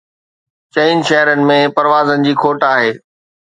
چئن 0.73 0.97
شهرن 1.09 1.41
۾ 1.53 1.59
پروازن 1.77 2.19
جي 2.29 2.33
کوٽ 2.43 2.61
آهي 2.73 2.91